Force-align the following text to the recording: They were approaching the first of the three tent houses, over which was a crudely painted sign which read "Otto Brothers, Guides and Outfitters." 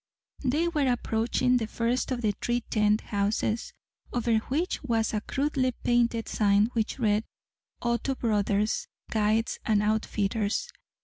They 0.43 0.67
were 0.67 0.91
approaching 0.91 1.57
the 1.57 1.67
first 1.67 2.09
of 2.11 2.23
the 2.23 2.31
three 2.41 2.61
tent 2.61 3.01
houses, 3.01 3.71
over 4.11 4.35
which 4.39 4.81
was 4.81 5.13
a 5.13 5.21
crudely 5.21 5.73
painted 5.83 6.27
sign 6.27 6.71
which 6.73 6.97
read 6.97 7.23
"Otto 7.83 8.15
Brothers, 8.15 8.87
Guides 9.11 9.59
and 9.63 9.83
Outfitters." 9.83 10.69